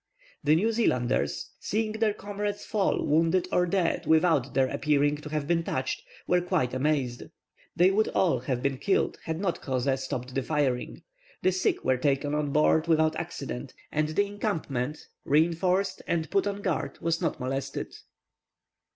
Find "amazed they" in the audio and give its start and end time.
6.73-7.91